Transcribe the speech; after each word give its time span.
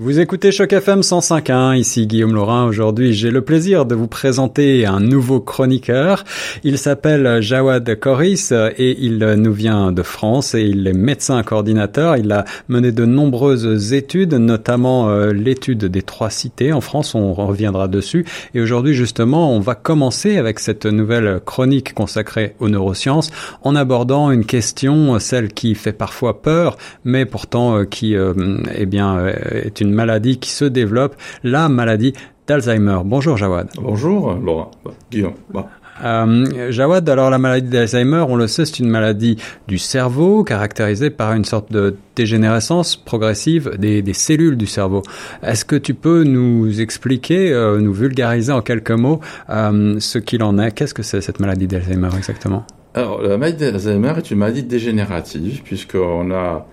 Vous 0.00 0.18
écoutez 0.18 0.50
Choc 0.50 0.72
FM 0.72 1.02
105.1, 1.02 1.78
ici 1.78 2.08
Guillaume 2.08 2.34
Laurin. 2.34 2.66
Aujourd'hui, 2.66 3.12
j'ai 3.12 3.30
le 3.30 3.42
plaisir 3.42 3.86
de 3.86 3.94
vous 3.94 4.08
présenter 4.08 4.86
un 4.86 4.98
nouveau 4.98 5.38
chroniqueur. 5.38 6.24
Il 6.64 6.78
s'appelle 6.78 7.40
Jawad 7.40 7.94
Koris 8.00 8.50
et 8.50 8.96
il 8.98 9.18
nous 9.18 9.52
vient 9.52 9.92
de 9.92 10.02
France 10.02 10.56
et 10.56 10.62
il 10.62 10.84
est 10.88 10.92
médecin 10.92 11.40
coordinateur. 11.44 12.16
Il 12.16 12.32
a 12.32 12.44
mené 12.66 12.90
de 12.90 13.04
nombreuses 13.04 13.92
études, 13.92 14.34
notamment 14.34 15.10
euh, 15.10 15.32
l'étude 15.32 15.84
des 15.84 16.02
trois 16.02 16.28
cités 16.28 16.72
en 16.72 16.80
France. 16.80 17.14
On 17.14 17.32
reviendra 17.32 17.86
dessus. 17.86 18.26
Et 18.52 18.60
aujourd'hui, 18.60 18.94
justement, 18.94 19.54
on 19.54 19.60
va 19.60 19.76
commencer 19.76 20.38
avec 20.38 20.58
cette 20.58 20.86
nouvelle 20.86 21.38
chronique 21.46 21.94
consacrée 21.94 22.56
aux 22.58 22.68
neurosciences 22.68 23.30
en 23.62 23.76
abordant 23.76 24.32
une 24.32 24.44
question, 24.44 25.20
celle 25.20 25.52
qui 25.52 25.76
fait 25.76 25.92
parfois 25.92 26.42
peur, 26.42 26.78
mais 27.04 27.26
pourtant 27.26 27.78
euh, 27.78 27.84
qui, 27.84 28.16
euh, 28.16 28.34
eh 28.74 28.86
bien, 28.86 29.24
est 29.52 29.80
une 29.80 29.83
une 29.84 29.92
maladie 29.92 30.38
qui 30.38 30.50
se 30.50 30.64
développe, 30.64 31.16
la 31.42 31.68
maladie 31.68 32.12
d'Alzheimer. 32.46 32.98
Bonjour 33.04 33.36
Jawad. 33.36 33.68
Bonjour 33.80 34.34
Laura. 34.34 34.70
Bah, 34.84 34.92
Guillaume. 35.10 35.34
Bah. 35.52 35.68
Euh, 36.02 36.70
Jawad, 36.72 37.08
alors 37.08 37.30
la 37.30 37.38
maladie 37.38 37.68
d'Alzheimer, 37.68 38.24
on 38.28 38.36
le 38.36 38.46
sait, 38.46 38.64
c'est 38.64 38.80
une 38.80 38.88
maladie 38.88 39.36
du 39.68 39.78
cerveau 39.78 40.42
caractérisée 40.42 41.10
par 41.10 41.32
une 41.34 41.44
sorte 41.44 41.70
de 41.70 41.96
dégénérescence 42.16 42.96
progressive 42.96 43.76
des, 43.78 44.02
cellules 44.12 44.56
du 44.56 44.66
cerveau. 44.66 45.02
Est-ce 45.42 45.64
que 45.64 45.76
tu 45.76 45.94
peux 45.94 46.24
nous 46.24 46.80
expliquer, 46.80 47.52
euh, 47.52 47.80
nous 47.80 47.92
vulgariser 47.92 48.52
en 48.52 48.60
quelques 48.60 48.90
mots 48.90 49.20
euh, 49.50 49.98
ce 50.00 50.18
qu'il 50.18 50.42
en 50.42 50.58
est? 50.58 50.72
Qu'est-ce 50.72 50.94
que 50.94 51.02
c'est 51.02 51.20
cette 51.20 51.40
maladie 51.40 51.66
d'Alzheimer 51.66 52.10
exactement? 52.16 52.66
Alors 52.94 53.22
la 53.22 53.36
maladie 53.38 53.58
d'Alzheimer 53.58 54.14
est 54.16 54.30
une 54.30 54.38
maladie 54.38 54.62
dégénérative 54.62 55.62
puisqu'on 55.62 56.30
a 56.32 56.66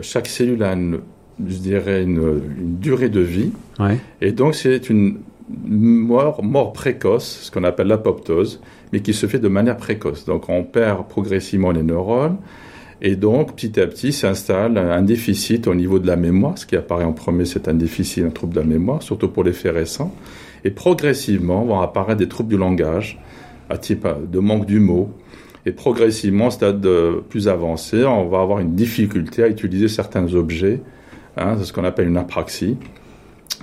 chaque 0.00 0.26
cellule 0.26 0.62
a 0.62 0.72
une 0.72 1.00
je 1.46 1.58
dirais, 1.58 2.02
une, 2.02 2.40
durée 2.80 3.08
de 3.08 3.20
vie. 3.20 3.52
Et 4.20 4.32
donc, 4.32 4.54
c'est 4.54 4.90
une 4.90 5.18
mort, 5.64 6.42
mort 6.42 6.72
précoce, 6.72 7.40
ce 7.42 7.50
qu'on 7.50 7.64
appelle 7.64 7.88
l'apoptose, 7.88 8.60
mais 8.92 9.00
qui 9.00 9.12
se 9.12 9.26
fait 9.26 9.38
de 9.38 9.48
manière 9.48 9.76
précoce. 9.76 10.24
Donc, 10.24 10.48
on 10.48 10.62
perd 10.64 11.08
progressivement 11.08 11.70
les 11.70 11.82
neurones. 11.82 12.36
Et 13.00 13.16
donc, 13.16 13.56
petit 13.56 13.80
à 13.80 13.86
petit, 13.86 14.12
s'installe 14.12 14.78
un 14.78 15.02
déficit 15.02 15.66
au 15.66 15.74
niveau 15.74 15.98
de 15.98 16.06
la 16.06 16.16
mémoire. 16.16 16.56
Ce 16.56 16.66
qui 16.66 16.76
apparaît 16.76 17.04
en 17.04 17.12
premier, 17.12 17.44
c'est 17.44 17.66
un 17.66 17.74
déficit, 17.74 18.24
un 18.24 18.30
trouble 18.30 18.54
de 18.54 18.60
la 18.60 18.66
mémoire, 18.66 19.02
surtout 19.02 19.28
pour 19.28 19.42
les 19.42 19.52
faits 19.52 19.74
récents. 19.74 20.14
Et 20.64 20.70
progressivement, 20.70 21.64
vont 21.64 21.80
apparaître 21.80 22.18
des 22.18 22.28
troubles 22.28 22.50
du 22.50 22.56
langage, 22.56 23.18
à 23.68 23.76
type 23.76 24.06
de 24.30 24.38
manque 24.38 24.66
du 24.66 24.78
mot. 24.78 25.10
Et 25.66 25.72
progressivement, 25.72 26.46
au 26.46 26.50
stade 26.50 26.86
plus 27.28 27.48
avancé, 27.48 28.04
on 28.04 28.28
va 28.28 28.40
avoir 28.40 28.60
une 28.60 28.74
difficulté 28.74 29.42
à 29.42 29.48
utiliser 29.48 29.88
certains 29.88 30.34
objets 30.34 30.80
Hein, 31.36 31.56
c'est 31.58 31.64
ce 31.64 31.72
qu'on 31.72 31.84
appelle 31.84 32.08
une 32.08 32.16
apraxie. 32.16 32.76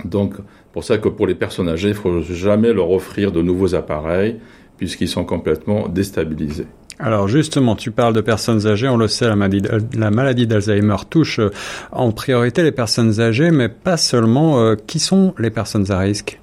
Donc, 0.04 0.34
pour 0.72 0.84
ça 0.84 0.98
que 0.98 1.08
pour 1.08 1.26
les 1.26 1.34
personnes 1.34 1.68
âgées, 1.68 1.88
il 1.88 1.94
ne 1.94 1.96
faut 1.96 2.20
jamais 2.22 2.72
leur 2.72 2.90
offrir 2.90 3.32
de 3.32 3.42
nouveaux 3.42 3.74
appareils 3.74 4.36
puisqu'ils 4.76 5.08
sont 5.08 5.24
complètement 5.24 5.88
déstabilisés. 5.88 6.66
Alors 6.98 7.28
justement, 7.28 7.76
tu 7.76 7.90
parles 7.90 8.14
de 8.14 8.20
personnes 8.20 8.66
âgées, 8.66 8.88
on 8.88 8.96
le 8.96 9.08
sait, 9.08 9.26
la 9.26 9.36
maladie, 9.36 9.62
la 9.96 10.10
maladie 10.10 10.46
d'Alzheimer 10.46 10.96
touche 11.08 11.38
euh, 11.38 11.50
en 11.92 12.12
priorité 12.12 12.62
les 12.62 12.72
personnes 12.72 13.20
âgées, 13.20 13.50
mais 13.50 13.68
pas 13.68 13.96
seulement. 13.96 14.60
Euh, 14.60 14.76
qui 14.86 14.98
sont 14.98 15.34
les 15.38 15.50
personnes 15.50 15.90
à 15.90 15.98
risque? 15.98 16.40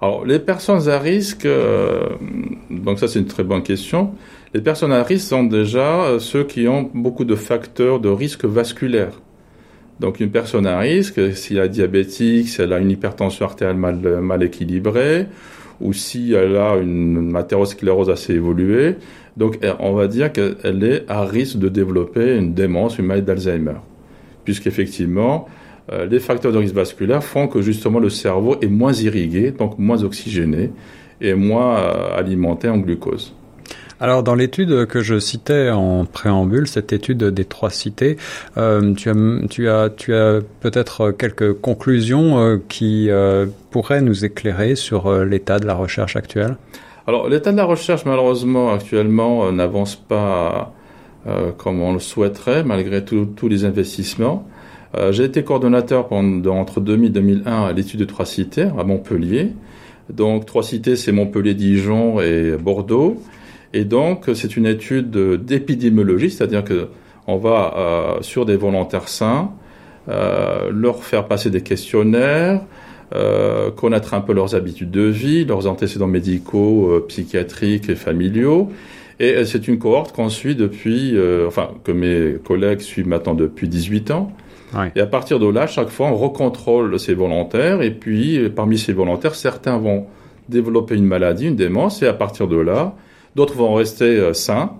Alors 0.00 0.24
les 0.24 0.38
personnes 0.38 0.88
à 0.88 0.98
risque, 0.98 1.46
euh, 1.46 2.08
donc 2.70 2.98
ça 2.98 3.08
c'est 3.08 3.18
une 3.20 3.26
très 3.26 3.44
bonne 3.44 3.62
question. 3.62 4.12
Les 4.52 4.60
personnes 4.60 4.92
à 4.92 5.02
risque 5.02 5.26
sont 5.28 5.44
déjà 5.44 6.18
ceux 6.20 6.44
qui 6.44 6.68
ont 6.68 6.90
beaucoup 6.94 7.24
de 7.24 7.34
facteurs 7.34 7.98
de 7.98 8.08
risque 8.08 8.44
vasculaire. 8.44 9.20
Donc 10.00 10.20
une 10.20 10.30
personne 10.30 10.66
à 10.66 10.78
risque, 10.78 11.34
si 11.36 11.56
elle 11.56 11.66
est 11.66 11.68
diabétique, 11.68 12.48
si 12.48 12.60
elle 12.60 12.72
a 12.72 12.78
une 12.78 12.90
hypertension 12.90 13.46
artérielle 13.46 13.76
mal, 13.76 14.42
équilibrée, 14.42 15.26
ou 15.80 15.92
si 15.92 16.32
elle 16.32 16.56
a 16.56 16.76
une 16.76 17.30
mathérosclérose 17.30 18.10
assez 18.10 18.34
évoluée, 18.34 18.96
donc 19.36 19.58
on 19.80 19.92
va 19.92 20.08
dire 20.08 20.32
qu'elle 20.32 20.84
est 20.84 21.04
à 21.08 21.24
risque 21.24 21.58
de 21.58 21.68
développer 21.68 22.36
une 22.36 22.54
démence, 22.54 22.98
une 22.98 23.06
maladie 23.06 23.26
d'Alzheimer. 23.26 23.78
Puisqu'effectivement, 24.44 25.48
euh, 25.92 26.06
les 26.06 26.20
facteurs 26.20 26.52
de 26.52 26.58
risque 26.58 26.74
vasculaire 26.74 27.22
font 27.22 27.46
que 27.46 27.60
justement 27.60 27.98
le 27.98 28.10
cerveau 28.10 28.56
est 28.60 28.68
moins 28.68 28.92
irrigué, 28.92 29.50
donc 29.50 29.78
moins 29.78 30.02
oxygéné 30.02 30.70
et 31.20 31.34
moins 31.34 31.76
euh, 31.76 32.18
alimenté 32.18 32.68
en 32.68 32.78
glucose. 32.78 33.34
Alors 34.04 34.22
dans 34.22 34.34
l'étude 34.34 34.84
que 34.84 35.00
je 35.00 35.18
citais 35.18 35.70
en 35.70 36.04
préambule, 36.04 36.66
cette 36.66 36.92
étude 36.92 37.24
des 37.24 37.46
trois 37.46 37.70
cités, 37.70 38.18
euh, 38.58 38.92
tu 38.92 39.66
as, 39.66 39.88
peut-être 40.60 41.10
quelques 41.10 41.54
conclusions 41.54 42.38
euh, 42.38 42.58
qui 42.68 43.08
euh, 43.08 43.46
pourraient 43.70 44.02
nous 44.02 44.26
éclairer 44.26 44.74
sur 44.74 45.10
l'état 45.24 45.58
de 45.58 45.64
la 45.64 45.72
recherche 45.72 46.16
actuelle? 46.16 46.58
Alors 47.06 47.30
l'état 47.30 47.50
de 47.50 47.56
la 47.56 47.64
recherche 47.64 48.04
malheureusement 48.04 48.74
actuellement 48.74 49.50
n'avance 49.50 49.96
pas 49.96 50.74
comme 51.56 51.80
on 51.80 51.94
le 51.94 51.98
souhaiterait 51.98 52.62
malgré 52.62 53.06
tous 53.06 53.48
les 53.48 53.64
investissements. 53.64 54.46
J'ai 55.12 55.24
été 55.24 55.44
coordonnateur 55.44 56.12
entre 56.12 56.80
2000 56.82 57.06
et 57.06 57.10
2001 57.10 57.64
à 57.64 57.72
l'étude 57.72 58.00
de 58.00 58.04
trois 58.04 58.26
cités 58.26 58.68
à 58.78 58.84
Montpellier. 58.84 59.52
Donc 60.10 60.44
trois 60.44 60.62
cités, 60.62 60.96
c'est 60.96 61.12
Montpellier, 61.12 61.54
Dijon 61.54 62.20
et 62.20 62.58
Bordeaux. 62.58 63.16
Et 63.74 63.84
donc, 63.84 64.30
c'est 64.34 64.56
une 64.56 64.66
étude 64.66 65.10
d'épidémiologie, 65.10 66.30
c'est-à-dire 66.30 66.64
que 66.64 66.88
on 67.26 67.36
va 67.36 67.74
euh, 67.76 68.22
sur 68.22 68.46
des 68.46 68.56
volontaires 68.56 69.08
sains 69.08 69.50
euh, 70.08 70.70
leur 70.70 71.02
faire 71.02 71.26
passer 71.26 71.50
des 71.50 71.62
questionnaires, 71.62 72.60
euh, 73.14 73.70
connaître 73.70 74.14
un 74.14 74.20
peu 74.20 74.32
leurs 74.32 74.54
habitudes 74.54 74.90
de 74.90 75.02
vie, 75.02 75.44
leurs 75.44 75.66
antécédents 75.66 76.06
médicaux, 76.06 77.04
psychiatriques 77.08 77.88
et 77.88 77.96
familiaux. 77.96 78.70
Et 79.18 79.44
c'est 79.44 79.66
une 79.66 79.78
cohorte 79.78 80.14
qu'on 80.14 80.28
suit 80.28 80.54
depuis, 80.54 81.16
enfin, 81.46 81.70
que 81.84 81.92
mes 81.92 82.36
collègues 82.44 82.80
suivent 82.80 83.08
maintenant 83.08 83.34
depuis 83.34 83.68
18 83.68 84.10
ans. 84.10 84.32
Et 84.96 85.00
à 85.00 85.06
partir 85.06 85.38
de 85.38 85.48
là, 85.48 85.68
chaque 85.68 85.88
fois, 85.88 86.08
on 86.08 86.16
recontrôle 86.16 86.98
ces 86.98 87.14
volontaires. 87.14 87.80
Et 87.80 87.92
puis, 87.92 88.50
parmi 88.50 88.76
ces 88.76 88.92
volontaires, 88.92 89.36
certains 89.36 89.78
vont 89.78 90.06
développer 90.48 90.96
une 90.96 91.06
maladie, 91.06 91.46
une 91.46 91.54
démence. 91.54 92.02
Et 92.02 92.08
à 92.08 92.12
partir 92.12 92.48
de 92.48 92.56
là, 92.56 92.96
d'autres 93.34 93.54
vont 93.54 93.74
rester 93.74 94.04
euh, 94.04 94.32
sains. 94.32 94.72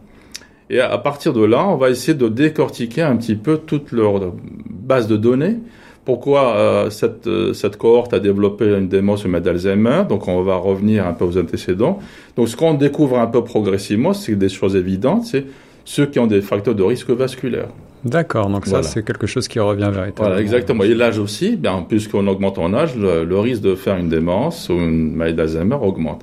Et 0.71 0.81
à 0.81 0.97
partir 0.99 1.33
de 1.33 1.45
là, 1.45 1.67
on 1.69 1.77
va 1.77 1.91
essayer 1.91 2.15
de 2.15 2.29
décortiquer 2.29 3.03
un 3.03 3.17
petit 3.17 3.37
peu 3.37 3.59
toute 3.59 3.93
leur 3.93 4.33
base 4.71 5.07
de 5.07 5.17
données. 5.17 5.59
Pourquoi 6.05 6.57
euh, 6.57 6.91
cette, 6.91 7.27
euh, 7.27 7.55
cette 7.55 7.77
cohorte 7.77 8.13
a 8.13 8.21
développé 8.21 8.67
une 8.67 8.89
démence 8.89 9.25
d'Alzheimer 9.27 10.03
Donc 10.09 10.29
on 10.29 10.43
va 10.43 10.57
revenir 10.57 11.07
un 11.07 11.13
peu 11.13 11.25
aux 11.25 11.39
antécédents. 11.39 11.99
Donc 12.37 12.49
ce 12.49 12.57
qu'on 12.57 12.75
découvre 12.75 13.19
un 13.19 13.27
peu 13.27 13.43
progressivement, 13.43 14.13
c'est 14.13 14.35
des 14.37 14.51
choses 14.51 14.77
évidentes, 14.77 15.25
c'est 15.25 15.47
ceux 15.85 16.07
qui 16.07 16.19
ont 16.19 16.27
des 16.27 16.43
facteurs 16.43 16.75
de 16.75 16.83
risque 16.83 17.11
vasculaire. 17.11 17.69
D'accord, 18.05 18.51
donc 18.51 18.67
ça 18.67 18.83
c'est 18.83 19.03
quelque 19.03 19.27
chose 19.27 19.49
qui 19.49 19.59
revient 19.59 19.91
véritablement. 19.91 20.13
Voilà, 20.17 20.41
exactement. 20.41 20.85
Et 20.85 20.93
l'âge 20.93 21.19
aussi, 21.19 21.57
bien, 21.57 21.87
puisqu'on 21.89 22.27
augmente 22.27 22.59
en 22.59 22.75
âge, 22.75 22.95
le, 22.97 23.25
le, 23.25 23.39
risque 23.39 23.63
de 23.63 23.75
faire 23.75 23.97
une 23.97 24.11
démence 24.11 24.69
ou 24.69 24.75
une 24.75 25.15
maladie 25.15 25.37
d'Alzheimer 25.37 25.77
augmente. 25.81 26.21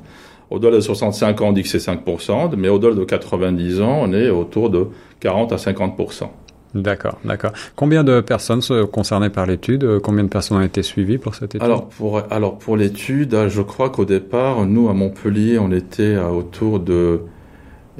Au-delà 0.52 0.76
de 0.76 0.82
65 0.82 1.42
ans, 1.42 1.48
on 1.48 1.52
dit 1.54 1.64
que 1.64 1.70
c'est 1.70 1.78
5%, 1.78 2.56
mais 2.58 2.68
au-delà 2.68 2.94
de 2.94 3.04
90 3.06 3.82
ans, 3.82 4.02
on 4.04 4.14
est 4.14 4.30
autour 4.30 4.70
de 4.70 4.88
40 5.22 5.54
à 5.54 5.56
50%. 5.56 6.28
D'accord, 6.76 7.18
d'accord. 7.26 7.52
Combien 7.76 8.04
de 8.04 8.22
personnes 8.22 8.62
sont 8.62 8.86
concernées 8.86 9.30
par 9.30 9.46
l'étude? 9.46 10.00
Combien 10.00 10.24
de 10.24 10.30
personnes 10.30 10.58
ont 10.58 10.62
été 10.62 10.84
suivies 10.84 11.18
pour 11.18 11.36
cette 11.36 11.56
étude? 11.56 11.64
Alors 11.64 11.88
pour, 11.88 12.22
alors 12.30 12.58
pour 12.58 12.78
l'étude, 12.78 13.48
je 13.50 13.62
crois 13.62 13.90
qu'au 13.90 14.06
départ, 14.06 14.66
nous 14.66 14.90
à 14.90 14.94
Montpellier, 14.94 15.58
on 15.60 15.72
était 15.72 16.18
autour 16.18 16.80
de 16.80 17.22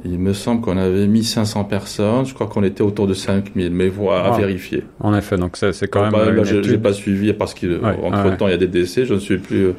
il 0.04 0.18
me 0.18 0.32
semble 0.32 0.62
qu'on 0.62 0.78
avait 0.78 1.06
mis 1.06 1.22
500 1.22 1.64
personnes. 1.64 2.24
Je 2.26 2.34
crois 2.34 2.46
qu'on 2.46 2.64
était 2.64 2.82
autour 2.82 3.06
de 3.06 3.14
5000, 3.14 3.70
mais 3.70 3.88
voilà, 3.88 4.24
à 4.24 4.34
ah. 4.34 4.38
vérifier. 4.38 4.84
En 5.00 5.14
effet, 5.14 5.36
donc 5.36 5.56
c'est 5.56 5.88
quand 5.88 6.02
même. 6.02 6.12
Bah, 6.12 6.44
je 6.44 6.56
n'ai 6.56 6.78
pas 6.78 6.92
suivi 6.92 7.32
parce 7.34 7.54
qu'entre 7.54 8.36
temps 8.36 8.48
il 8.48 8.52
y 8.52 8.54
a 8.54 8.58
des 8.58 8.68
décès. 8.68 9.04
Je 9.04 9.14
ne 9.14 9.18
suis 9.18 9.38
plus. 9.38 9.66
Euh, 9.66 9.72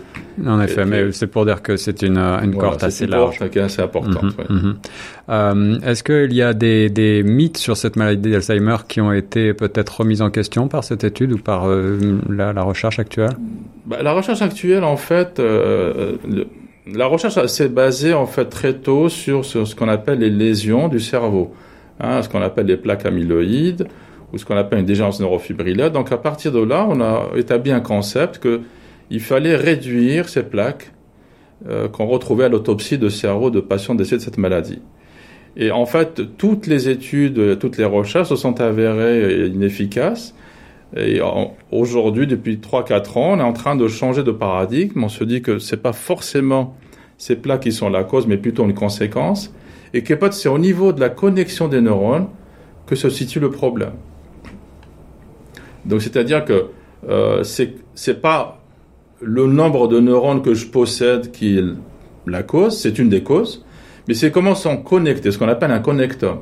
en 0.46 0.62
effet, 0.62 0.86
mais 0.86 1.12
c'est 1.12 1.28
pour 1.28 1.46
dire 1.46 1.62
que 1.62 1.78
c'est 1.78 2.04
une, 2.04 2.18
une 2.18 2.56
cohorte 2.56 2.84
assez 2.84 3.08
large. 3.08 3.38
C'est 3.40 3.60
assez 3.60 3.82
importante. 3.82 4.38
Mhm, 4.50 4.56
mhm. 4.56 4.76
euh, 5.30 5.80
Est-ce 5.82 6.04
qu'il 6.04 6.34
y 6.34 6.42
a 6.42 6.54
des, 6.54 6.90
des, 6.90 7.24
mythes 7.24 7.58
sur 7.58 7.76
cette 7.76 7.96
maladie 7.96 8.32
d'Alzheimer 8.32 8.78
qui 8.88 9.02
ont 9.02 9.12
été 9.12 9.54
peut-être 9.54 10.00
remis 10.00 10.22
en 10.22 10.30
question 10.30 10.68
par 10.68 10.84
cette 10.84 11.04
étude 11.04 11.34
ou 11.34 11.38
par 11.38 11.68
euh, 11.68 12.20
la, 12.30 12.54
la, 12.54 12.64
recherche 12.64 13.00
actuelle? 13.00 13.32
Bah, 13.86 13.98
La 14.02 14.14
recherche 14.14 14.42
actuelle, 14.42 14.84
en 14.84 14.98
fait. 14.98 15.40
Euh, 15.40 16.16
la 16.88 17.06
recherche 17.06 17.46
s'est 17.46 17.70
basée 17.70 18.14
en 18.14 18.26
fait 18.26 18.46
très 18.46 18.74
tôt 18.74 19.10
sur, 19.10 19.46
ce 19.46 19.76
qu'on 19.76 19.88
appelle 19.88 20.20
les 20.20 20.30
lésions 20.30 20.88
du 20.88 21.00
cerveau, 21.00 21.54
hein, 22.00 22.22
ce 22.22 22.30
qu'on 22.30 22.42
appelle 22.42 22.66
les 22.66 22.78
plaques 22.78 23.06
amyloïdes 23.06 23.88
ou 24.32 24.38
ce 24.38 24.46
qu'on 24.46 24.58
appelle 24.58 24.80
une 24.80 24.86
dégénérescence 24.86 25.22
neurofibrillaire. 25.22 25.92
Donc 25.92 26.12
à 26.12 26.18
partir 26.18 26.52
de 26.52 26.60
là, 26.60 26.86
on 26.90 27.00
a 27.02 27.30
établi 27.36 27.72
un 27.72 27.80
concept 27.80 28.40
qu'il 28.40 29.22
fallait 29.22 29.56
réduire 29.56 30.28
ces 30.28 30.44
plaques 30.44 30.92
euh, 31.70 31.88
qu'on 31.88 32.06
retrouvait 32.06 32.46
à 32.46 32.50
l'autopsie 32.50 32.98
de 32.98 33.10
cerveau 33.10 33.50
de 33.50 33.62
patients 33.62 33.96
décédés 33.96 34.18
de 34.18 34.24
cette 34.24 34.38
maladie. 34.38 34.82
Et 35.56 35.72
en 35.72 35.86
fait, 35.86 36.38
toutes 36.38 36.66
les 36.66 36.90
études, 36.90 37.60
toutes 37.60 37.78
les 37.78 37.86
recherches 37.86 38.30
se 38.30 38.36
sont 38.36 38.60
avérées 38.60 39.46
inefficaces 39.46 40.34
Et 40.96 41.20
aujourd'hui, 41.72 42.28
depuis 42.28 42.58
3-4 42.58 43.18
ans, 43.18 43.34
on 43.34 43.40
est 43.40 43.44
en 43.44 43.54
train 43.54 43.76
de 43.76 43.88
changer 43.88 44.24
de 44.24 44.32
paradigme. 44.32 45.04
On 45.04 45.10
se 45.10 45.24
dit 45.24 45.42
que 45.42 45.58
c'est 45.58 45.82
pas 45.82 45.94
forcément 45.94 46.76
ces 47.18 47.36
plats 47.36 47.58
qui 47.58 47.72
sont 47.72 47.90
la 47.90 48.04
cause, 48.04 48.28
mais 48.28 48.38
plutôt 48.38 48.64
une 48.64 48.74
conséquence. 48.74 49.54
Et 49.94 50.04
que 50.04 50.14
c'est 50.32 50.50
au 50.50 50.60
niveau 50.60 50.94
de 50.94 51.00
la 51.00 51.10
connexion 51.10 51.68
des 51.68 51.82
neurones 51.82 52.28
que 52.86 52.96
se 52.96 53.10
situe 53.10 53.40
le 53.40 53.50
problème. 53.50 53.94
Donc, 55.86 56.02
c'est-à-dire 56.02 56.46
que 56.46 56.66
euh, 57.10 57.44
c'est 57.44 58.22
pas 58.22 58.60
le 59.22 59.48
nombre 59.48 59.88
de 59.88 60.00
neurones 60.00 60.42
que 60.42 60.54
je 60.54 60.68
possède 60.68 61.32
qui 61.32 61.58
est 61.58 61.64
la 62.28 62.44
cause, 62.44 62.78
c'est 62.78 63.00
une 63.00 63.10
des 63.10 63.24
causes, 63.24 63.66
mais 64.08 64.14
c'est 64.14 64.32
comment 64.32 64.56
sont 64.56 64.78
connectés, 64.78 65.32
ce 65.32 65.38
qu'on 65.38 65.48
appelle 65.48 65.72
un 65.72 65.80
connectome. 65.80 66.40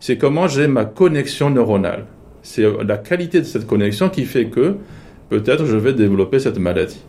C'est 0.00 0.16
comment 0.18 0.46
j'ai 0.46 0.68
ma 0.68 0.84
connexion 0.84 1.50
neuronale. 1.50 2.06
C'est 2.42 2.64
la 2.84 2.98
qualité 2.98 3.40
de 3.40 3.46
cette 3.46 3.66
connexion 3.66 4.08
qui 4.08 4.24
fait 4.24 4.46
que 4.46 4.76
peut-être 5.28 5.66
je 5.66 5.76
vais 5.76 5.92
développer 5.92 6.38
cette 6.38 6.58
maladie. 6.58 7.00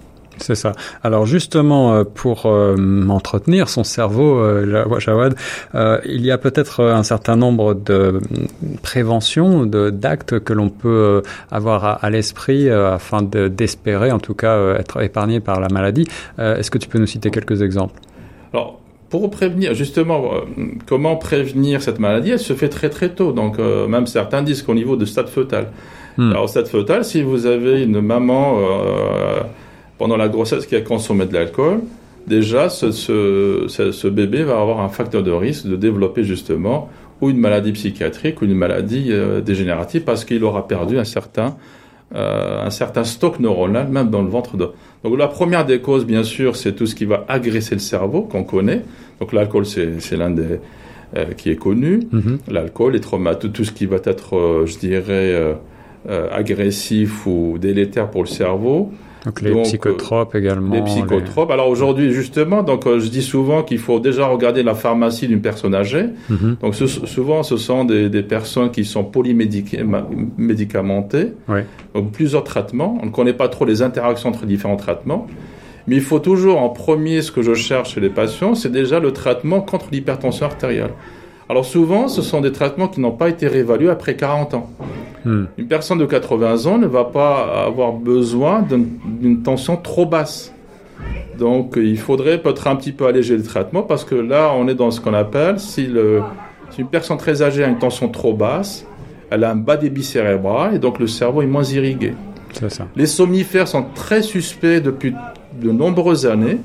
C'est 0.41 0.55
ça. 0.55 0.73
Alors 1.03 1.25
justement, 1.25 1.93
euh, 1.93 2.03
pour 2.03 2.45
euh, 2.45 2.75
entretenir 3.09 3.69
son 3.69 3.83
cerveau, 3.83 4.39
euh, 4.39 4.99
Jawad, 4.99 5.35
il 6.05 6.25
y 6.25 6.31
a 6.31 6.37
peut-être 6.37 6.83
un 6.83 7.03
certain 7.03 7.35
nombre 7.35 7.73
de 7.73 8.21
préventions, 8.81 9.65
d'actes 9.65 10.39
que 10.39 10.53
l'on 10.53 10.69
peut 10.69 11.21
avoir 11.51 12.03
à, 12.03 12.09
l'esprit 12.09 12.69
afin 12.69 13.21
d'espérer, 13.21 14.11
en 14.11 14.19
tout 14.19 14.33
cas, 14.33 14.75
être 14.75 15.01
épargné 15.01 15.39
par 15.39 15.59
la 15.59 15.67
maladie. 15.69 16.05
Est-ce 16.37 16.71
que 16.71 16.77
tu 16.77 16.87
peux 16.87 16.99
nous 16.99 17.07
citer 17.07 17.31
quelques 17.31 17.61
exemples? 17.61 17.99
Alors, 18.53 18.79
pour 19.09 19.29
prévenir, 19.29 19.73
justement, 19.73 20.31
comment 20.85 21.15
prévenir 21.15 21.81
cette 21.81 21.99
maladie 21.99 22.31
Elle 22.31 22.39
se 22.39 22.53
fait 22.53 22.69
très 22.69 22.89
très 22.89 23.09
tôt. 23.09 23.31
Donc, 23.31 23.57
même 23.57 24.05
certains 24.05 24.43
disent 24.43 24.61
qu'au 24.61 24.75
niveau 24.75 24.95
de 24.95 25.05
stade 25.05 25.29
fœtal. 25.29 25.71
Hmm. 26.17 26.31
Alors, 26.31 26.43
au 26.43 26.47
stade 26.47 26.67
fœtal, 26.67 27.03
si 27.03 27.23
vous 27.23 27.45
avez 27.45 27.81
une 27.81 28.01
maman 28.01 28.59
pendant 29.97 30.17
la 30.17 30.29
grossesse 30.29 30.65
qui 30.65 30.75
a 30.75 30.81
consommé 30.81 31.25
de 31.25 31.33
l'alcool, 31.33 31.81
déjà 32.25 32.69
ce, 32.69 32.91
ce, 32.91 34.07
bébé 34.07 34.43
va 34.43 34.59
avoir 34.59 34.79
un 34.79 34.89
facteur 34.89 35.23
de 35.23 35.31
risque 35.31 35.67
de 35.67 35.75
développer 35.75 36.23
justement 36.23 36.89
ou 37.21 37.29
une 37.29 37.37
maladie 37.37 37.73
psychiatrique 37.73 38.41
ou 38.41 38.45
une 38.45 38.55
maladie 38.55 39.07
euh, 39.09 39.41
dégénérative 39.41 40.03
parce 40.03 40.23
qu'il 40.23 40.43
aura 40.43 40.67
perdu 40.67 40.97
un 40.97 41.03
certain, 41.03 41.57
euh, 42.15 42.65
un 42.65 42.69
certain 42.69 43.03
stock 43.03 43.39
neuronal 43.39 43.89
même 43.89 44.09
dans 44.09 44.21
le 44.21 44.29
ventre 44.29 44.55
de. 44.55 44.69
Donc 45.03 45.17
la 45.17 45.27
première 45.27 45.65
des 45.65 45.79
causes, 45.79 46.05
bien 46.05 46.23
sûr, 46.23 46.55
c'est 46.55 46.73
tout 46.73 46.85
ce 46.85 46.95
qui 46.95 47.05
va 47.05 47.25
agresser 47.27 47.75
le 47.75 47.79
cerveau 47.79 48.23
qu'on 48.23 48.43
connaît. 48.43 48.83
Donc 49.19 49.33
l'alcool, 49.33 49.65
c'est 49.65 50.17
l'un 50.17 50.29
des 50.29 50.59
euh, 51.15 51.25
qui 51.37 51.49
est 51.49 51.55
connu. 51.55 51.99
Mm-hmm. 52.13 52.51
L'alcool, 52.51 52.93
les 52.93 52.99
traumates, 52.99 53.51
tout 53.51 53.63
ce 53.63 53.71
qui 53.71 53.85
va 53.85 53.97
être, 54.03 54.65
je 54.65 54.77
dirais, 54.77 55.55
agressif 56.31 57.25
ou 57.25 57.57
délétère 57.59 58.09
pour 58.09 58.23
le 58.23 58.27
cerveau. 58.27 58.91
Donc 59.25 59.41
les 59.41 59.61
psychotropes 59.63 60.35
également. 60.35 60.73
Les 60.73 60.81
psychotropes. 60.81 61.51
Alors 61.51 61.67
aujourd'hui 61.69 62.13
justement, 62.13 62.63
donc 62.63 62.87
euh, 62.87 62.99
je 62.99 63.09
dis 63.09 63.21
souvent 63.21 63.63
qu'il 63.63 63.79
faut 63.79 63.99
déjà 63.99 64.27
regarder 64.27 64.63
la 64.63 64.75
pharmacie 64.75 65.27
d'une 65.27 65.41
personne 65.41 65.75
âgée. 65.75 66.05
Mhm. 66.29 66.55
Donc 66.61 66.75
souvent 66.75 67.43
ce 67.43 67.57
sont 67.57 67.83
des, 67.85 68.09
des, 68.09 68.23
personnes 68.23 68.71
qui 68.71 68.85
sont 68.85 69.03
polymédicamentées. 69.03 71.33
Oui. 71.47 71.59
Donc 71.93 72.11
plusieurs 72.11 72.45
traitements. 72.45 72.97
On 73.01 73.07
ne 73.07 73.11
connaît 73.11 73.33
pas 73.33 73.49
trop 73.49 73.65
les 73.65 73.81
interactions 73.81 74.29
entre 74.29 74.45
différents 74.45 74.77
traitements. 74.77 75.27
Mais 75.87 75.95
il 75.95 76.01
faut 76.01 76.19
toujours 76.19 76.61
en 76.61 76.69
premier 76.69 77.23
ce 77.23 77.31
que 77.31 77.41
je 77.41 77.55
cherche 77.55 77.95
chez 77.95 77.99
les 77.99 78.09
patients, 78.09 78.53
c'est 78.53 78.71
déjà 78.71 78.99
le 78.99 79.11
traitement 79.11 79.59
contre 79.59 79.87
l'hypertension 79.91 80.45
artérielle. 80.45 80.91
Alors 81.49 81.65
souvent, 81.65 82.07
ce 82.07 82.21
sont 82.21 82.41
des 82.41 82.51
traitements 82.51 82.87
qui 82.87 83.01
n'ont 83.01 83.11
pas 83.11 83.27
été 83.27 83.47
réévalués 83.47 83.89
après 83.89 84.15
40 84.15 84.53
ans. 84.53 84.69
Hmm. 85.25 85.45
Une 85.57 85.67
personne 85.67 85.97
de 85.97 86.05
80 86.05 86.67
ans 86.67 86.77
ne 86.77 86.85
va 86.85 87.03
pas 87.03 87.65
avoir 87.65 87.93
besoin 87.93 88.61
d'une 88.61 89.41
tension 89.41 89.75
trop 89.75 90.05
basse. 90.05 90.53
Donc 91.39 91.73
il 91.77 91.97
faudrait 91.97 92.37
peut-être 92.37 92.67
un 92.67 92.75
petit 92.75 92.91
peu 92.91 93.07
alléger 93.07 93.35
le 93.35 93.43
traitement 93.43 93.81
parce 93.81 94.05
que 94.05 94.15
là, 94.15 94.53
on 94.55 94.67
est 94.67 94.75
dans 94.75 94.91
ce 94.91 95.01
qu'on 95.01 95.13
appelle, 95.13 95.59
si, 95.59 95.87
le, 95.87 96.21
une 96.77 96.87
personne 96.87 97.17
très 97.17 97.41
âgée 97.41 97.63
a 97.63 97.67
une 97.67 97.79
tension 97.79 98.09
trop 98.09 98.33
basse, 98.33 98.85
elle 99.31 99.43
a 99.43 99.51
un 99.51 99.55
bas 99.55 99.77
débit 99.77 100.03
cérébral 100.03 100.75
et 100.75 100.79
donc 100.79 100.99
le 100.99 101.07
cerveau 101.07 101.41
est 101.41 101.47
moins 101.47 101.63
irrigué. 101.63 102.13
Ça. 102.67 102.87
Les 102.95 103.05
somnifères 103.05 103.67
sont 103.67 103.85
très 103.95 104.21
suspects 104.21 104.81
depuis 104.81 105.13
de 105.61 105.71
nombreuses 105.71 106.25
années. 106.25 106.57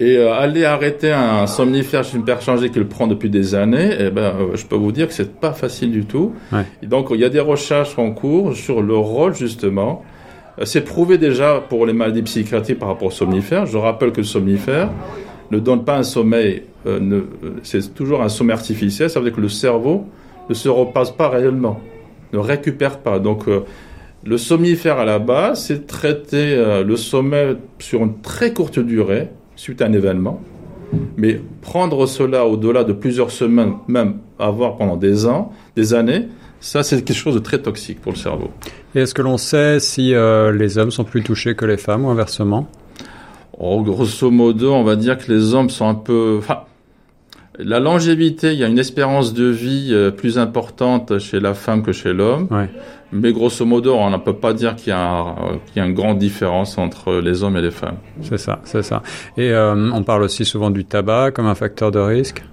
Et 0.00 0.16
euh, 0.16 0.32
aller 0.32 0.64
arrêter 0.64 1.12
un 1.12 1.46
somnifère 1.46 2.04
chez 2.04 2.16
une 2.16 2.24
personne 2.24 2.56
âgée 2.56 2.70
qui 2.70 2.78
le 2.78 2.86
prend 2.86 3.06
depuis 3.06 3.28
des 3.28 3.54
années, 3.54 3.90
eh 3.98 4.08
ben, 4.08 4.22
euh, 4.22 4.56
je 4.56 4.64
peux 4.64 4.76
vous 4.76 4.92
dire 4.92 5.06
que 5.06 5.12
c'est 5.12 5.38
pas 5.38 5.52
facile 5.52 5.90
du 5.90 6.06
tout. 6.06 6.32
Et 6.82 6.86
donc, 6.86 7.08
il 7.10 7.20
y 7.20 7.24
a 7.24 7.28
des 7.28 7.40
recherches 7.40 7.98
en 7.98 8.10
cours 8.12 8.56
sur 8.56 8.80
le 8.80 8.96
rôle, 8.96 9.34
justement. 9.34 10.02
Euh, 10.58 10.64
c'est 10.64 10.80
prouvé 10.80 11.18
déjà 11.18 11.62
pour 11.68 11.84
les 11.84 11.92
maladies 11.92 12.22
psychiatriques 12.22 12.78
par 12.78 12.88
rapport 12.88 13.08
au 13.08 13.10
somnifère. 13.10 13.66
Je 13.66 13.76
rappelle 13.76 14.12
que 14.12 14.22
le 14.22 14.26
somnifère 14.26 14.88
ne 15.50 15.58
donne 15.58 15.84
pas 15.84 15.98
un 15.98 16.02
sommeil, 16.02 16.62
c'est 17.62 17.92
toujours 17.92 18.22
un 18.22 18.30
sommeil 18.30 18.54
artificiel. 18.54 19.10
Ça 19.10 19.20
veut 19.20 19.26
dire 19.26 19.36
que 19.36 19.40
le 19.42 19.48
cerveau 19.50 20.06
ne 20.48 20.54
se 20.54 20.70
repasse 20.70 21.10
pas 21.10 21.28
réellement, 21.28 21.78
ne 22.32 22.38
récupère 22.38 23.00
pas. 23.00 23.18
Donc, 23.18 23.46
le 24.24 24.38
somnifère 24.38 24.98
à 24.98 25.04
la 25.04 25.18
base, 25.18 25.64
c'est 25.64 25.88
traiter 25.88 26.56
le 26.84 26.96
sommeil 26.96 27.56
sur 27.80 28.00
une 28.02 28.20
très 28.20 28.54
courte 28.54 28.78
durée 28.78 29.28
suite 29.60 29.82
à 29.82 29.84
un 29.84 29.92
événement. 29.92 30.40
Mais 31.18 31.38
prendre 31.60 32.06
cela 32.06 32.46
au-delà 32.46 32.82
de 32.82 32.94
plusieurs 32.94 33.30
semaines, 33.30 33.74
même 33.88 34.14
avoir 34.38 34.78
pendant 34.78 34.96
des 34.96 35.26
ans, 35.26 35.52
des 35.76 35.92
années, 35.92 36.28
ça 36.60 36.82
c'est 36.82 37.04
quelque 37.04 37.14
chose 37.14 37.34
de 37.34 37.40
très 37.40 37.58
toxique 37.58 38.00
pour 38.00 38.12
le 38.12 38.16
cerveau. 38.16 38.50
Et 38.94 39.00
est-ce 39.00 39.12
que 39.12 39.20
l'on 39.20 39.36
sait 39.36 39.78
si 39.78 40.14
euh, 40.14 40.50
les 40.50 40.78
hommes 40.78 40.90
sont 40.90 41.04
plus 41.04 41.22
touchés 41.22 41.54
que 41.54 41.66
les 41.66 41.76
femmes 41.76 42.06
ou 42.06 42.08
inversement? 42.08 42.68
Oh, 43.58 43.82
Grosso 43.82 44.30
modo, 44.30 44.72
on 44.72 44.82
va 44.82 44.96
dire 44.96 45.18
que 45.18 45.30
les 45.30 45.52
hommes 45.52 45.68
sont 45.68 45.86
un 45.86 45.94
peu... 45.94 46.36
Enfin, 46.38 46.60
la 47.64 47.80
longévité, 47.80 48.52
il 48.52 48.58
y 48.58 48.64
a 48.64 48.68
une 48.68 48.78
espérance 48.78 49.34
de 49.34 49.46
vie 49.46 49.90
euh, 49.92 50.10
plus 50.10 50.38
importante 50.38 51.18
chez 51.18 51.40
la 51.40 51.54
femme 51.54 51.82
que 51.82 51.92
chez 51.92 52.12
l'homme. 52.12 52.48
Ouais. 52.50 52.68
Mais 53.12 53.32
grosso 53.32 53.64
modo, 53.64 53.94
on 53.94 54.10
ne 54.10 54.16
peut 54.18 54.36
pas 54.36 54.52
dire 54.52 54.76
qu'il 54.76 54.92
y, 54.92 54.92
a 54.92 55.84
une 55.84 55.94
grande 55.94 56.18
différence 56.18 56.78
entre 56.78 57.14
les 57.14 57.42
hommes 57.42 57.56
et 57.56 57.60
les 57.60 57.72
femmes. 57.72 57.96
C'est 58.22 58.38
ça, 58.38 58.60
c'est 58.64 58.82
ça. 58.82 59.02
Et 59.36 59.50
euh, 59.50 59.90
on 59.92 60.04
parle 60.04 60.22
aussi 60.22 60.44
souvent 60.44 60.70
du 60.70 60.84
tabac 60.84 61.32
comme 61.32 61.46
un 61.46 61.56
facteur 61.56 61.90
de 61.90 61.98
risque? 61.98 62.44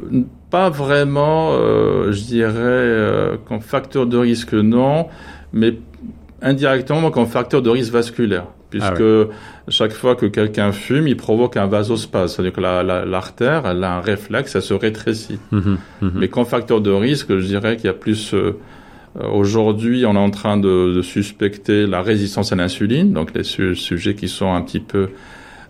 Pas 0.50 0.70
vraiment, 0.70 1.52
euh, 1.52 2.12
je 2.12 2.24
dirais, 2.24 2.54
euh, 2.56 3.38
comme 3.48 3.62
facteur 3.62 4.08
de 4.08 4.18
risque, 4.18 4.54
non, 4.54 5.08
mais 5.54 5.78
indirectement 6.42 7.12
comme 7.12 7.28
facteur 7.28 7.62
de 7.62 7.70
risque 7.70 7.92
vasculaire. 7.92 8.48
Puisque 8.70 9.02
ah 9.02 9.26
chaque 9.70 9.94
fois 9.94 10.16
que 10.16 10.26
quelqu'un 10.26 10.74
fume, 10.74 11.08
il 11.08 11.16
provoque 11.16 11.56
un 11.56 11.68
vasospasme. 11.68 12.28
C'est-à-dire 12.28 12.54
que 12.54 12.62
l'artère, 12.62 13.66
elle 13.66 13.84
a 13.84 13.96
un 13.98 14.02
réflexe, 14.02 14.56
elle 14.56 14.62
se 14.62 14.74
rétrécit. 14.74 15.40
Mhm, 15.52 15.78
mhm. 16.02 16.12
Mais 16.16 16.28
comme 16.28 16.46
facteur 16.46 16.82
de 16.82 16.92
risque, 16.92 17.38
je 17.38 17.46
dirais 17.46 17.78
qu'il 17.78 17.86
y 17.86 17.90
a 17.90 17.94
plus 17.94 18.36
euh, 19.20 19.28
aujourd'hui, 19.28 20.06
on 20.06 20.16
est 20.16 20.20
en 20.20 20.30
train 20.30 20.58
de, 20.58 21.02
suspecter 21.02 21.88
la 21.88 22.02
résistance 22.02 22.52
à 22.52 22.56
l'insuline, 22.56 23.14
donc 23.14 23.34
les 23.34 23.44
sujets 23.44 24.16
qui 24.16 24.28
sont 24.28 24.54
un 24.54 24.62
petit 24.62 24.80
peu, 24.80 25.10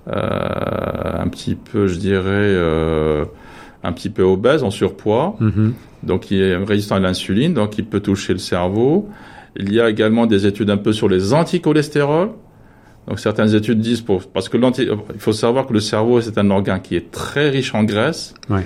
euh, 0.08 0.18
un 0.18 1.28
petit 1.28 1.56
peu, 1.56 1.88
je 1.88 1.98
dirais, 1.98 2.24
euh, 2.26 3.26
un 3.84 3.94
petit 3.94 4.10
peu 4.10 4.24
obèses, 4.24 4.64
en 4.64 4.72
surpoids. 4.72 5.38
Donc, 6.04 6.32
il 6.32 6.42
est 6.42 6.56
résistant 6.56 6.96
à 6.96 7.00
l'insuline, 7.00 7.54
donc 7.54 7.78
il 7.78 7.86
peut 7.86 8.00
toucher 8.00 8.34
le 8.34 8.40
cerveau. 8.40 9.10
Il 9.56 9.74
y 9.74 9.82
a 9.82 9.90
également 9.90 10.28
des 10.28 10.46
études 10.46 10.70
un 10.70 10.78
peu 10.78 10.94
sur 10.94 11.10
les 11.10 11.34
anticholestérols. 11.34 12.30
Donc 13.08 13.20
certaines 13.20 13.56
études 13.56 13.80
disent 13.80 14.02
pour 14.02 14.28
parce 14.28 14.50
que 14.50 14.58
il 14.58 15.20
faut 15.20 15.34
savoir 15.34 15.66
que 15.66 15.74
le 15.74 15.80
cerveau 15.80 16.20
c'est 16.20 16.38
un 16.38 16.50
organe 16.52 16.82
qui 16.82 16.96
est 16.96 17.10
très 17.12 17.50
riche 17.50 17.74
en 17.74 17.84
graisse. 17.84 18.34
Ouais. 18.50 18.66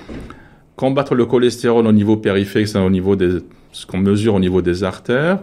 Combattre 0.75 1.13
le 1.13 1.25
cholestérol 1.25 1.85
au 1.85 1.91
niveau 1.91 2.17
périphérique, 2.17 2.67
c'est 2.67 2.79
au 2.79 2.89
niveau 2.89 3.15
des 3.15 3.39
ce 3.71 3.85
qu'on 3.85 3.99
mesure 3.99 4.33
au 4.33 4.39
niveau 4.39 4.61
des 4.61 4.83
artères. 4.83 5.39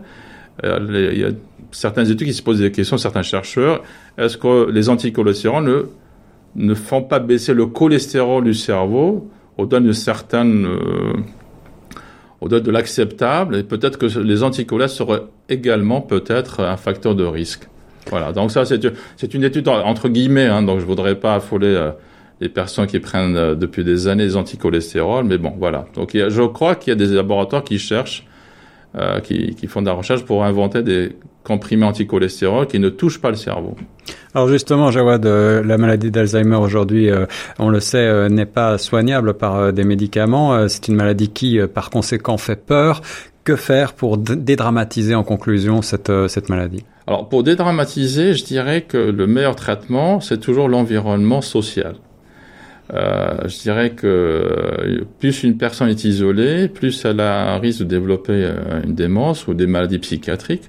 Euh, 0.65 1.13
il 1.13 1.21
y 1.21 1.25
a 1.25 1.31
certaines 1.71 2.11
études 2.11 2.27
qui 2.27 2.35
se 2.35 2.43
posent 2.43 2.59
des 2.59 2.73
questions, 2.73 2.99
certains 2.99 3.23
chercheurs. 3.23 3.83
Est-ce 4.17 4.37
que 4.37 4.71
les 4.71 4.89
anticholestérols 4.89 5.65
ne, 5.65 5.83
ne 6.57 6.75
font 6.75 7.03
pas 7.03 7.21
baisser 7.21 7.55
le 7.55 7.67
cholestérol 7.67 8.45
du 8.45 8.55
cerveau 8.55 9.31
au-delà 9.57 9.81
d'une 9.81 9.93
certaine, 9.93 10.67
euh, 10.67 11.13
au-delà 12.41 12.61
de 12.61 12.71
l'acceptable? 12.71 13.57
Et 13.57 13.63
peut-être 13.63 13.99
que 13.99 14.07
les 14.19 14.43
anticholestérols 14.43 15.21
seraient 15.21 15.27
également 15.49 16.01
peut-être 16.01 16.61
un 16.61 16.77
facteur 16.77 17.15
de 17.15 17.25
risque. 17.25 17.69
Voilà. 18.11 18.33
Donc 18.33 18.51
ça, 18.51 18.65
c'est, 18.65 19.35
une 19.35 19.45
étude 19.45 19.69
entre 19.69 20.09
guillemets. 20.09 20.47
Hein, 20.47 20.63
donc 20.63 20.81
je 20.81 20.85
voudrais 20.85 21.15
pas 21.15 21.37
affoler. 21.37 21.69
Euh, 21.69 21.91
les 22.41 22.49
personnes 22.49 22.87
qui 22.87 23.01
prennent 23.01 23.37
euh, 23.37 23.57
depuis 23.57 23.83
des 23.83 24.07
années 24.07 24.25
des 24.25 24.37
anticholestérol. 24.37 25.25
Mais 25.25 25.39
bon, 25.39 25.55
voilà. 25.59 25.87
Donc 25.95 26.11
je 26.15 26.43
crois 26.47 26.77
qu'il 26.77 26.93
y 26.93 26.93
a 26.93 26.95
des 26.95 27.13
laboratoires 27.13 27.65
qui 27.65 27.81
cherchent, 27.81 28.25
euh, 28.97 29.19
qui, 29.19 29.57
qui, 29.57 29.67
font 29.67 29.81
de 29.81 29.87
la 29.87 29.93
recherche 29.93 30.25
pour 30.25 30.45
inventer 30.45 30.85
des 30.85 31.17
comprimés 31.43 31.85
anticholestérol 31.85 32.69
qui 32.69 32.79
ne 32.79 32.91
touchent 32.91 33.21
pas 33.21 33.31
le 33.31 33.37
cerveau. 33.37 33.75
Alors 34.37 34.47
justement, 34.47 34.93
Jawad, 34.93 35.27
la 35.27 35.79
maladie 35.79 36.13
d'Alzheimer 36.13 36.59
aujourd'hui, 36.59 37.11
on 37.59 37.71
le 37.71 37.81
sait, 37.81 38.29
n'est 38.29 38.47
pas 38.47 38.79
soignable 38.79 39.35
par 39.35 39.73
des 39.73 39.83
médicaments. 39.83 40.69
c'est 40.69 40.87
une 40.87 40.95
maladie 40.95 41.31
qui, 41.31 41.59
par 41.75 41.91
conséquent, 41.91 42.37
fait 42.37 42.65
peur. 42.65 43.01
Que 43.49 43.57
faire 43.57 43.95
pour 43.95 44.19
dédramatiser 44.19 45.15
en 45.15 45.25
conclusion 45.25 45.81
cette, 45.81 46.13
cette 46.29 46.51
maladie? 46.51 46.85
Alors 47.07 47.31
pour 47.31 47.43
dédramatiser, 47.43 48.35
je 48.35 48.45
dirais 48.45 48.83
que 48.83 48.99
le 48.99 49.27
meilleur 49.27 49.57
traitement, 49.57 50.21
c'est 50.21 50.37
toujours 50.37 50.69
l'environnement 50.69 51.41
social. 51.41 51.95
Euh, 52.93 53.39
je 53.47 53.59
dirais 53.59 53.93
que 53.93 55.07
plus 55.19 55.45
une 55.45 55.57
personne 55.57 55.89
est 55.89 56.05
isolée, 56.05 56.69
plus 56.69 57.07
elle 57.07 57.21
a 57.21 57.55
un 57.55 57.59
risque 57.59 57.79
de 57.79 57.85
développer 57.85 58.53
une 58.85 58.95
démence 58.95 59.47
ou 59.47 59.55
des 59.55 59.67
maladies 59.67 59.99
psychiatriques. 59.99 60.69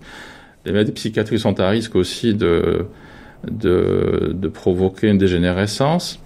Les 0.66 0.72
maladies 0.72 0.94
psychiatriques 0.94 1.40
sont 1.40 1.60
à 1.60 1.68
risque 1.68 1.98
aussi 1.98 2.34
de, 2.34 2.86
de, 3.44 4.48
provoquer 4.54 5.10
une 5.10 5.18
dégénérescence. 5.18 6.22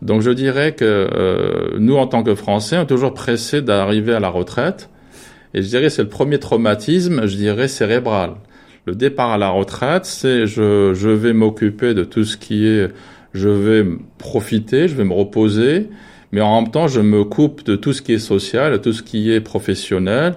Donc 0.00 0.22
je 0.22 0.30
dirais 0.30 0.72
que 0.72 0.84
euh, 0.86 1.76
nous, 1.78 1.96
en 1.96 2.06
tant 2.06 2.22
que 2.22 2.34
Français, 2.34 2.78
on 2.78 2.84
est 2.84 2.86
toujours 2.86 3.12
pressés 3.12 3.60
d'arriver 3.60 4.14
à 4.14 4.20
la 4.20 4.30
retraite. 4.30 4.88
Et 5.54 5.62
je 5.62 5.68
dirais 5.68 5.90
c'est 5.90 6.02
le 6.02 6.08
premier 6.08 6.38
traumatisme, 6.38 7.26
je 7.26 7.36
dirais 7.36 7.68
cérébral. 7.68 8.32
Le 8.86 8.94
départ 8.94 9.30
à 9.30 9.38
la 9.38 9.50
retraite, 9.50 10.06
c'est 10.06 10.46
je, 10.46 10.94
je 10.94 11.08
vais 11.08 11.32
m'occuper 11.32 11.94
de 11.94 12.04
tout 12.04 12.24
ce 12.24 12.36
qui 12.36 12.66
est, 12.66 12.88
je 13.34 13.48
vais 13.48 13.84
profiter, 14.16 14.88
je 14.88 14.94
vais 14.94 15.04
me 15.04 15.12
reposer, 15.12 15.88
mais 16.32 16.40
en 16.40 16.62
même 16.62 16.70
temps, 16.70 16.88
je 16.88 17.00
me 17.00 17.24
coupe 17.24 17.64
de 17.64 17.76
tout 17.76 17.92
ce 17.92 18.02
qui 18.02 18.12
est 18.14 18.18
social, 18.18 18.72
de 18.72 18.76
tout 18.78 18.92
ce 18.92 19.02
qui 19.02 19.30
est 19.30 19.40
professionnel. 19.40 20.34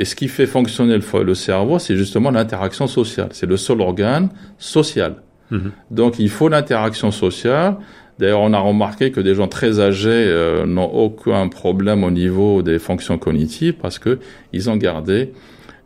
Et 0.00 0.04
ce 0.04 0.14
qui 0.14 0.28
fait 0.28 0.46
fonctionner 0.46 0.96
le, 0.96 1.22
le 1.24 1.34
cerveau, 1.34 1.78
c'est 1.80 1.96
justement 1.96 2.30
l'interaction 2.30 2.86
sociale. 2.86 3.30
C'est 3.32 3.46
le 3.46 3.56
seul 3.56 3.80
organe 3.80 4.28
social. 4.58 5.16
Mhm. 5.50 5.72
Donc 5.90 6.18
il 6.18 6.30
faut 6.30 6.48
l'interaction 6.48 7.10
sociale. 7.10 7.78
D'ailleurs, 8.18 8.40
on 8.40 8.52
a 8.52 8.58
remarqué 8.58 9.12
que 9.12 9.20
des 9.20 9.34
gens 9.34 9.46
très 9.46 9.80
âgés 9.80 10.10
euh, 10.10 10.66
n'ont 10.66 10.90
aucun 10.92 11.48
problème 11.48 12.02
au 12.02 12.10
niveau 12.10 12.62
des 12.62 12.78
fonctions 12.78 13.16
cognitives 13.16 13.74
parce 13.74 13.98
que 13.98 14.18
ils 14.52 14.68
ont 14.68 14.76
gardé 14.76 15.32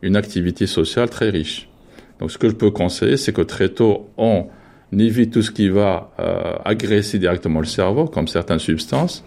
une 0.01 0.17
activité 0.17 0.67
sociale 0.67 1.11
très 1.11 1.31
riche. 1.31 1.69
Donc, 2.21 2.31
ce 2.31 2.39
que 2.39 2.49
je 2.49 2.55
peux 2.55 2.71
conseiller, 2.71 3.17
c'est 3.17 3.33
que 3.33 3.43
très 3.43 3.69
tôt, 3.69 4.09
on 4.17 4.47
évite 4.97 5.33
tout 5.33 5.43
ce 5.43 5.51
qui 5.51 5.69
va 5.69 6.13
euh, 6.21 6.55
agresser 6.65 7.19
directement 7.19 7.61
le 7.61 7.67
cerveau, 7.67 8.07
comme 8.07 8.29
certaines 8.29 8.59
substances, 8.59 9.25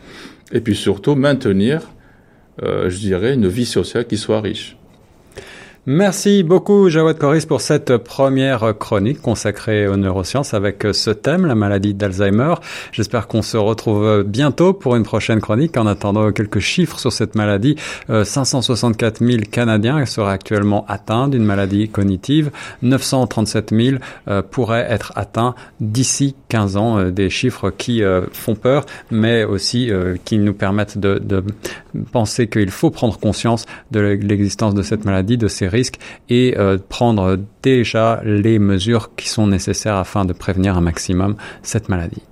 et 0.52 0.62
puis 0.62 0.76
surtout 0.76 1.16
maintenir, 1.16 1.82
euh, 2.64 2.90
je 2.90 2.98
dirais, 2.98 3.34
une 3.34 3.48
vie 3.48 3.66
sociale 3.66 4.06
qui 4.06 4.18
soit 4.18 4.42
riche. 4.42 4.78
Merci 5.88 6.42
beaucoup 6.42 6.90
Jawad 6.90 7.20
Koris 7.20 7.46
pour 7.46 7.62
cette 7.62 7.98
première 7.98 8.76
chronique 8.76 9.22
consacrée 9.22 9.88
aux 9.88 9.98
neurosciences 9.98 10.56
avec 10.56 10.84
ce 10.94 11.12
thème, 11.12 11.46
la 11.46 11.54
maladie 11.54 11.94
d'Alzheimer. 11.94 12.56
J'espère 12.92 13.28
qu'on 13.28 13.44
se 13.44 13.56
retrouve 13.56 14.24
bientôt 14.24 14.74
pour 14.74 14.96
une 14.96 15.04
prochaine 15.04 15.40
chronique. 15.40 15.78
En 15.78 15.86
attendant 15.86 16.32
quelques 16.32 16.58
chiffres 16.58 16.98
sur 16.98 17.12
cette 17.12 17.36
maladie, 17.36 17.76
564 18.10 19.22
euh, 19.22 19.28
000 19.28 19.44
Canadiens 19.52 20.04
seraient 20.08 20.34
actuellement 20.34 20.86
atteints 20.88 21.28
d'une 21.28 21.44
maladie 21.44 21.88
cognitive. 21.88 22.50
937 22.82 23.70
000 23.70 23.98
euh, 24.28 24.42
pourraient 24.42 24.88
être 24.90 25.14
atteints 25.16 25.54
d'ici 25.80 26.36
15 26.50 26.78
ans. 26.78 26.98
Euh, 26.98 27.12
des 27.12 27.30
chiffres 27.30 27.70
qui 27.70 28.02
font 28.34 28.56
peur, 28.56 28.88
mais 29.12 29.44
aussi 29.44 29.92
qui 30.26 30.40
nous 30.40 30.54
permettent 30.54 30.98
de, 30.98 31.20
de 31.20 31.44
penser 32.12 32.48
qu'il 32.48 32.72
faut 32.72 32.90
prendre 32.90 33.20
conscience 33.20 33.66
de 33.92 34.00
l'existence 34.00 34.74
de 34.74 34.82
cette 34.82 35.06
maladie, 35.06 35.38
de 35.38 35.48
ces 35.48 35.68
risques 35.76 36.00
et 36.30 36.56
euh, 36.58 36.78
prendre 36.90 37.38
déjà 37.62 38.22
les 38.24 38.60
mesures 38.60 39.16
qui 39.16 39.30
sont 39.30 39.48
nécessaires 39.48 39.96
afin 39.96 40.26
de 40.26 40.34
prévenir 40.34 40.78
un 40.78 40.82
maximum 40.82 41.36
cette 41.62 41.90
maladie. 41.90 42.24